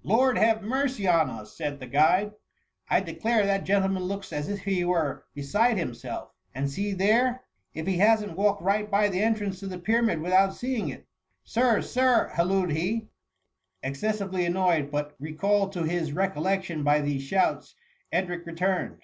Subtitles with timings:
[0.16, 2.34] "Lord have mercy on us!'' said the guide;^^
[2.88, 5.46] I declare that gentleman looks as if he were 204 THE MUMMY.
[5.74, 6.30] beside himself?
[6.56, 7.42] and see there!
[7.72, 11.06] if he hasn't walked right by the entrance to the Pyranud without seeing it!
[11.44, 11.82] Sir!
[11.82, 13.06] Sir!" halloed he.
[13.84, 17.76] Excessively annoyed, but recalled to his re collection by these shouts,
[18.10, 19.02] Edric returned.